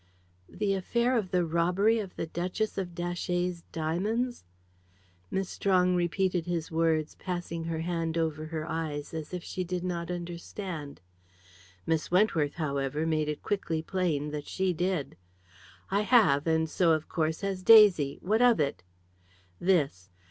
[0.49, 4.43] "The affair of the robbery of the Duchess of Datchet's diamonds?"
[5.29, 9.83] Miss Strong repeated his words, passing her hand over her eyes, as if she did
[9.83, 11.01] not understand.
[11.85, 15.17] Miss Wentworth, however, made it quickly plain that she did.
[15.91, 18.17] "I have; and so of course has Daisy.
[18.23, 18.81] What of it?"
[19.59, 20.09] "This.